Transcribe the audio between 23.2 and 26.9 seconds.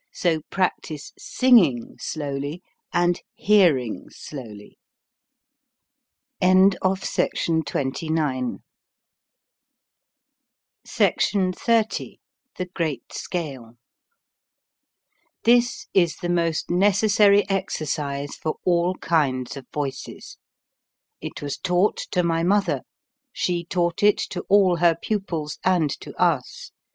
she taught it to all her pupils and to us.